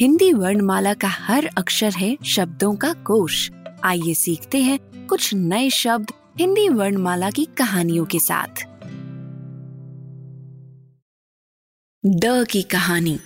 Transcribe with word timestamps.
हिंदी 0.00 0.32
वर्णमाला 0.32 0.94
का 0.94 1.08
हर 1.08 1.50
अक्षर 1.58 1.92
है 1.92 2.18
शब्दों 2.26 2.76
का 2.76 2.92
कोश। 2.92 3.50
आइए 3.84 4.14
सीखते 4.14 4.58
हैं 4.58 5.06
कुछ 5.06 5.34
नए 5.34 5.70
शब्द 5.70 6.10
हिंदी 6.40 6.68
वर्णमाला 6.68 7.30
की 7.30 7.44
कहानियों 7.44 8.04
के 8.04 8.18
साथ। 8.18 8.62
ड 12.06 12.44
की 12.50 12.62
कहानी। 12.62 13.20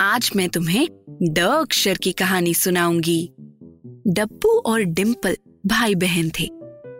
आज 0.00 0.30
मैं 0.36 0.48
तुम्हें 0.48 0.88
ड 1.22 1.38
अक्षर 1.38 1.96
की 1.96 2.12
कहानी 2.12 2.54
सुनाऊँगी। 2.54 3.32
डब्बू 4.06 4.48
और 4.48 4.80
डिम्पल 4.80 5.36
भाई 5.66 5.94
बहन 5.94 6.30
थे। 6.30 6.57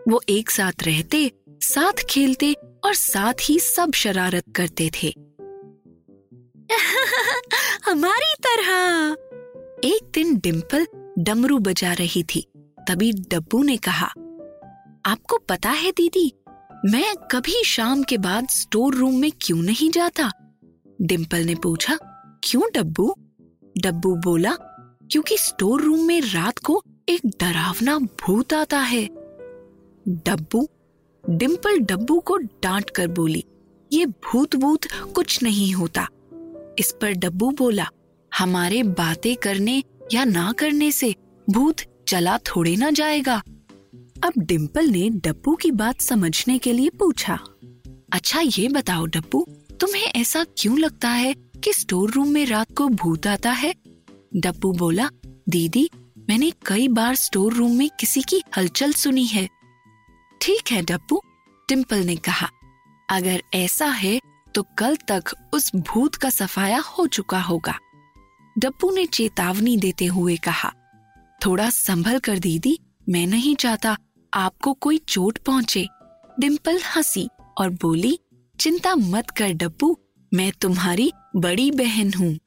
वो 0.09 0.21
एक 0.29 0.49
साथ 0.49 0.83
रहते, 0.83 1.31
साथ 1.49 1.93
खेलते 2.09 2.55
और 2.83 2.93
साथ 2.93 3.33
ही 3.49 3.59
सब 3.59 3.91
शरारत 3.91 4.43
करते 4.55 4.91
थे। 5.03 5.07
हमारी 7.85 8.33
तरह। 8.47 9.15
एक 9.83 10.11
दिन 10.13 10.39
डिम्पल 10.39 10.87
डमरू 11.19 11.59
बजा 11.59 11.93
रही 11.93 12.23
थी। 12.23 12.47
तभी 12.57 13.11
डब्बू 13.11 13.63
ने 13.63 13.77
कहा, 13.77 14.13
आपको 15.05 15.37
पता 15.37 15.69
है 15.69 15.91
दीदी, 15.91 16.33
मैं 16.85 17.15
कभी 17.15 17.63
शाम 17.63 18.03
के 18.03 18.17
बाद 18.17 18.49
स्टोर 18.49 18.95
रूम 18.95 19.19
में 19.19 19.31
क्यों 19.41 19.57
नहीं 19.57 19.91
जाता? 19.91 20.31
डिम्पल 21.01 21.37
ने 21.37 21.55
पूछा, 21.55 21.97
क्यों 22.43 22.63
डब्बू? 22.75 23.15
डब्बू 23.77 24.15
बोला, 24.15 24.53
क्योंकि 25.11 25.37
स्टोर 25.37 25.81
रूम 25.81 26.05
में 26.05 26.21
रात 26.21 26.57
को 26.57 26.83
एक 27.09 27.21
डरावना 27.25 27.99
भूत 27.99 28.53
आता 28.53 28.79
है। 28.79 29.18
डब्बू 30.07 30.67
डिम्पल 31.23 31.79
डब्बू 31.79 32.19
को 32.19 32.37
डांट 32.37 32.89
कर 32.89 33.07
बोली, 33.07 33.43
ये 33.91 34.05
भूत 34.05 34.55
भूत 34.55 34.85
कुछ 35.15 35.41
नहीं 35.43 35.73
होता। 35.73 36.07
इस 36.79 36.91
पर 37.01 37.11
डब्बू 37.13 37.49
बोला, 37.51 37.87
हमारे 38.31 38.81
बातें 38.83 39.35
करने 39.35 39.83
या 40.13 40.23
ना 40.23 40.51
करने 40.51 40.91
से 40.91 41.13
भूत 41.49 41.81
चला 42.07 42.37
थोड़े 42.37 42.75
ना 42.75 42.89
जाएगा। 42.89 43.35
अब 44.23 44.33
डिम्पल 44.37 44.87
ने 44.87 45.09
डब्बू 45.09 45.55
की 45.55 45.71
बात 45.71 46.01
समझने 46.01 46.57
के 46.57 46.73
लिए 46.73 46.89
पूछा 46.89 47.39
अच्छा 48.13 48.41
ये 48.41 48.67
बताओ 48.67 49.05
डब्बू, 49.05 49.45
तुम्हें 49.79 50.05
ऐसा 50.05 50.45
क्यों 50.57 50.79
लगता 50.79 51.09
है 51.09 51.33
कि 51.33 51.73
स्टोर 51.73 52.11
रूम 52.11 52.27
में 52.27 52.45
रात 52.45 52.75
को 52.77 52.87
भूत 52.87 53.27
आता 53.27 53.51
है? 53.51 53.73
डब्बू 54.35 54.71
बोला, 54.71 55.09
दीदी, 55.49 55.89
मैंने 56.29 56.51
कई 56.65 56.87
बार 56.87 57.15
स्टोर 57.15 57.53
रूम 57.53 57.77
में 57.77 57.89
किसी 57.99 58.21
की 58.21 58.41
हलचल 58.57 58.93
सुनी 58.93 59.25
है। 59.25 59.47
ठीक 60.41 60.71
है, 60.71 60.81
डब्बू 60.81 61.21
डिम्पल 61.69 62.03
ने 62.05 62.15
कहा। 62.17 62.49
अगर 63.09 63.41
ऐसा 63.53 63.85
है 63.87 64.19
तो 64.55 64.63
कल 64.77 64.95
तक 65.07 65.31
उस 65.53 65.71
भूत 65.77 66.15
का 66.15 66.29
सफाया 66.29 66.79
हो 66.79 67.05
चुका 67.07 67.39
होगा। 67.41 67.77
डब्बू 68.55 68.91
ने 68.91 69.05
चेतावनी 69.07 69.75
देते 69.77 70.05
हुए 70.05 70.35
कहा, 70.37 70.71
थोड़ा 71.41 71.69
संभल 71.69 72.19
कर 72.19 72.39
दीदी, 72.39 72.77
मैं 73.09 73.25
नहीं 73.27 73.55
चाहता 73.55 73.97
आपको 74.33 74.73
कोई 74.75 74.97
चोट 74.99 75.37
पहुँचे। 75.37 75.85
डिम्पल 76.39 76.79
हँसी 76.85 77.27
और 77.57 77.69
बोली, 77.81 78.17
चिंता 78.59 78.95
मत 78.95 79.29
कर 79.29 79.53
डब्बू, 79.53 79.97
मैं 80.31 80.51
तुम्हारी 80.51 81.11
बड़ी 81.35 81.69
बहन 81.71 82.13
हूँ। 82.13 82.37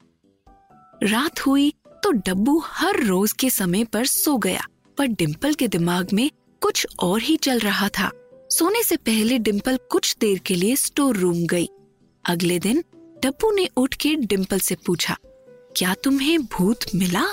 रात 1.03 1.45
हुई 1.47 1.73
तो 2.03 2.11
डब्बू 2.11 2.61
हर 2.65 3.03
रोज 3.03 3.31
के 3.31 3.49
समय 3.49 3.83
पर 3.85 4.05
सो 4.05 4.37
गया, 4.37 4.65
पर 4.97 5.07
डिम्पल 5.07 5.53
के 5.53 5.67
दिमाग 5.67 6.13
में 6.13 6.29
कुछ 6.63 6.85
और 6.99 7.21
ही 7.21 7.35
चल 7.37 7.59
रहा 7.59 7.87
था। 7.89 8.09
सोने 8.49 8.83
से 8.83 8.97
पहले 8.97 9.37
डिम्पल 9.39 9.77
कुछ 9.91 10.15
देर 10.19 10.39
के 10.39 10.55
लिए 10.55 10.75
स्टोर 10.75 11.17
रूम 11.17 11.45
गई। 11.45 11.67
अगले 12.25 12.59
दिन 12.59 12.83
डब्बू 13.23 13.51
ने 13.51 13.67
उठ 13.77 13.95
के 13.95 14.15
डिम्पल 14.15 14.59
से 14.59 14.75
पूछा, 14.85 15.17
क्या 15.75 15.93
तुम्हें 16.03 16.39
भूत 16.43 16.85
मिला? 16.95 17.25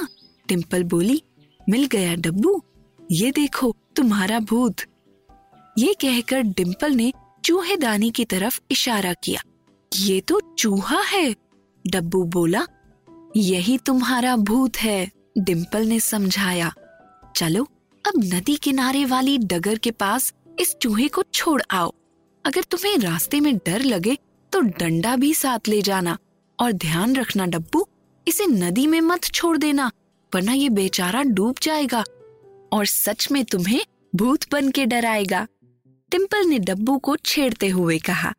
डिम्पल 0.48 0.82
बोली, 0.84 1.22
मिल 1.66 1.86
गया 1.86 2.14
डब्बू। 2.14 2.60
ये 3.12 3.30
देखो, 3.30 3.74
तुम्हारा 3.96 4.38
भूत। 4.40 4.80
ये 5.76 5.94
कहकर 6.00 6.42
डिम्पल 6.42 6.92
ने 6.92 7.12
चूहेदानी 7.44 8.10
की 8.10 8.24
तरफ़ 8.24 8.60
इशारा 8.70 9.12
किया, 9.14 9.42
ये 9.92 10.20
तो 10.20 10.40
चूहा 10.58 11.00
है। 11.02 11.34
डब्बू 11.84 12.22
बोला, 12.24 12.66
यही 13.36 13.78
तुम्हारा 13.78 14.36
भूत 14.36 14.76
है 14.76 15.10
डिम्पल 15.38 15.86
ने 15.86 16.00
समझाया। 16.00 16.72
चलो 17.36 17.66
अब 18.04 18.12
नदी 18.24 18.56
किनारे 18.56 19.04
वाली 19.04 19.36
डगर 19.38 19.78
के 19.78 19.90
पास 19.90 20.32
इस 20.60 20.74
चूहे 20.74 21.08
को 21.08 21.22
छोड़ 21.24 21.60
आओ। 21.70 21.92
अगर 22.44 22.62
तुम्हें 22.62 22.96
रास्ते 22.98 23.40
में 23.40 23.56
डर 23.56 23.82
लगे 23.82 24.16
तो 24.52 24.60
डंडा 24.60 25.14
भी 25.16 25.32
साथ 25.34 25.68
ले 25.68 25.80
जाना 25.82 26.16
और 26.58 26.72
ध्यान 26.72 27.14
रखना 27.16 27.46
डब्बू, 27.46 27.86
इसे 28.26 28.46
नदी 28.46 28.86
में 28.86 29.00
मत 29.00 29.24
छोड़ 29.24 29.56
देना, 29.58 29.90
वरना 30.32 30.52
ये 30.52 30.68
बेचारा 30.68 31.22
डूब 31.22 31.56
जाएगा 31.62 32.04
और 32.72 32.86
सच 32.86 33.30
में 33.32 33.44
तुम्हें 33.44 33.80
भूत 34.14 34.50
बन 34.52 34.70
के 34.70 34.86
डराएगा। 34.86 35.46
टिम्पल 36.10 36.46
ने 36.46 36.58
डब्बू 36.58 36.98
को 36.98 37.16
छेड़ते 37.16 37.68
हुए 37.68 37.98
कहा। 37.98 38.32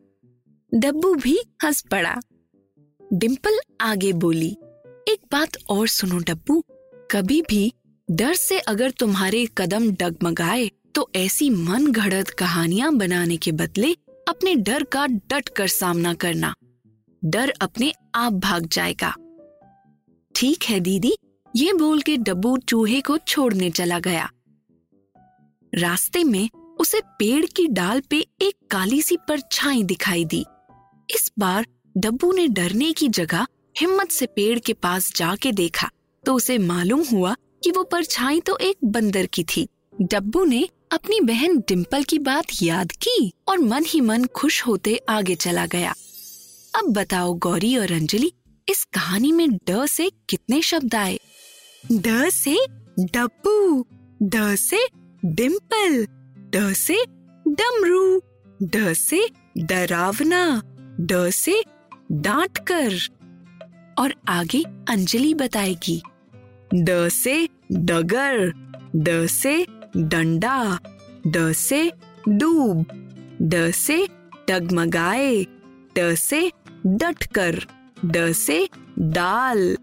डब्बू 0.72 1.14
भी 1.16 1.38
हंस 1.64 1.82
पड़ा। 1.82 2.16
डिम्पल 3.02 3.60
आगे 3.82 4.12
बोली, 4.14 4.50
एक 5.08 5.20
बात 5.32 5.58
और 5.70 5.88
सुनो 5.88 6.18
डब्बू, 6.20 6.64
कभी 7.12 7.42
भी 7.42 7.72
डर 8.12 8.34
से 8.34 8.58
अगर 8.60 8.92
तुम्हारे 8.92 9.46
कदम 9.58 9.92
डगमगाए 9.92 10.70
तो 10.96 11.10
ऐसी 11.16 11.50
मन 11.50 11.86
घड़त 11.88 12.30
कहानियाँ 12.30 12.92
बनाने 12.94 13.38
के 13.38 13.52
बदले 13.52 13.92
अपने 14.28 14.56
डर 14.56 14.84
का 14.84 15.06
डट 15.08 15.50
कर 15.50 15.68
सामना 15.68 16.14
करना। 16.14 16.54
डर 17.22 17.54
अपने 17.62 17.94
आप 18.16 18.34
भाग 18.34 18.66
जाएगा। 18.66 19.14
ठीक 20.36 20.64
है, 20.64 20.80
दीदी, 20.80 21.16
ये 21.56 21.74
बोल 21.74 22.02
के 22.02 22.16
डब्बू 22.18 22.58
चूहे 22.58 23.00
को 23.02 23.18
छोड़ने 23.18 23.70
चला 23.70 24.00
गया। 24.00 24.30
रास्ते 25.74 26.24
में 26.24 26.50
उसे 26.80 27.02
पेड़ 27.20 27.46
की 27.46 27.68
डाल 27.68 28.00
पे 28.00 28.20
एक 28.42 28.56
काली 28.72 29.02
सी 29.02 29.18
परछाई 29.18 29.84
दिखाई 29.84 30.26
दी। 30.26 30.46
इस 31.10 31.32
बार 31.40 31.66
डब्बू 31.98 32.32
ने 32.34 32.48
डरने 32.48 32.92
की 32.94 33.08
जगह 33.10 33.48
हिम्मत 33.80 34.12
से 34.12 34.26
पेड़ 34.26 34.60
के 34.60 34.74
पास 34.74 35.12
जाके 35.16 35.52
देखा 35.52 35.90
तो 36.26 36.34
उसे 36.34 36.58
मालूम 36.58 37.04
हुआ 37.12 37.36
कि 37.64 37.72
वो 37.72 37.84
परछाई 37.84 38.40
तो 38.40 38.58
एक 38.58 38.78
बंदर 38.86 39.26
की 39.26 39.44
थी। 39.44 39.68
डब्बू 40.02 40.44
ने 40.44 40.68
अपनी 40.92 41.20
बहन 41.22 41.58
डिम्पल 41.58 42.04
की 42.04 42.20
बात 42.20 42.46
याद 42.64 42.92
की 42.92 43.32
और 43.48 43.60
मन 43.60 43.84
ही 43.88 44.02
मन 44.02 44.26
खुश 44.26 44.62
होते 44.68 45.00
आगे 45.10 45.36
चला 45.36 45.66
गया। 45.66 45.94
अब 46.76 46.94
बताओ 46.94 47.34
गौरी 47.34 47.76
और 47.78 47.92
अंजलि, 47.92 48.32
इस 48.70 48.84
कहानी 48.84 49.32
में 49.32 49.48
ड 49.70 49.86
से 49.86 50.12
कितने 50.30 50.62
शब्द 50.62 50.96
आए? 50.96 51.20
ड 51.84 52.30
से 52.30 52.58
डब्बू, 53.00 53.86
ड 54.24 54.56
से 54.56 54.86
डिम्पल 55.26 56.06
ड 56.56 56.74
से 56.74 57.04
डमरू, 57.46 58.22
ड 58.64 58.94
से 58.94 59.28
डरावना, 59.58 60.62
ड 61.02 61.30
से 61.30 61.64
डांट 62.12 62.58
कर 62.72 62.98
और 64.00 64.14
आगे 64.28 64.64
अंजलि 64.90 65.34
बताएगी। 65.34 66.02
ड 66.74 67.10
से 67.10 67.50
डगर 67.72 68.54
ड 68.96 69.28
से 69.28 69.68
डंडा 69.98 70.80
ड 71.28 71.54
से 71.54 71.92
डूब 72.30 72.86
ड 73.42 73.72
से 73.72 74.08
डगमगाए 74.50 75.44
ड 75.98 76.16
से 76.16 76.52
डटकर 76.88 77.66
ड 78.06 78.32
से 78.32 78.70
डाल। 79.00 79.78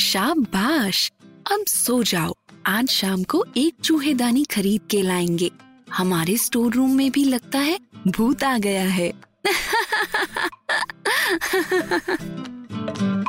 शाबाश! 0.00 1.12
अब 1.52 1.64
सो 1.68 2.02
जाओ। 2.02 2.34
आज 2.66 2.88
शाम 2.88 3.22
को 3.22 3.44
एक 3.56 3.74
चूहेदानी 3.84 4.44
खरीद 4.44 4.80
के 4.90 5.02
लाएँगे। 5.02 5.50
हमारे 5.92 6.36
स्टोर 6.36 6.72
रूम 6.72 6.94
में 6.94 7.10
भी 7.10 7.24
लगता 7.24 7.58
है 7.58 7.78
भूत 8.08 8.44
आ 8.44 8.58
गया 8.58 8.84
है। 8.84 9.12